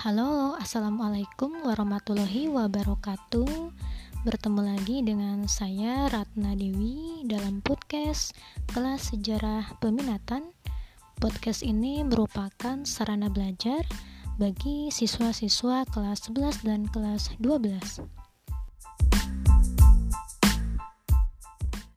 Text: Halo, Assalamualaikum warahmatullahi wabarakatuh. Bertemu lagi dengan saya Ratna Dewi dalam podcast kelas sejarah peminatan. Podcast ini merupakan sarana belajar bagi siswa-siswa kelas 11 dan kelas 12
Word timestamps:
Halo, 0.00 0.56
Assalamualaikum 0.56 1.60
warahmatullahi 1.60 2.48
wabarakatuh. 2.48 3.68
Bertemu 4.24 4.60
lagi 4.72 5.04
dengan 5.04 5.44
saya 5.44 6.08
Ratna 6.08 6.56
Dewi 6.56 7.20
dalam 7.28 7.60
podcast 7.60 8.32
kelas 8.72 9.12
sejarah 9.12 9.76
peminatan. 9.76 10.56
Podcast 11.20 11.60
ini 11.60 12.00
merupakan 12.00 12.80
sarana 12.88 13.28
belajar 13.28 13.84
bagi 14.40 14.88
siswa-siswa 14.88 15.84
kelas 15.92 16.32
11 16.32 16.64
dan 16.64 16.88
kelas 16.88 17.36
12 17.36 18.19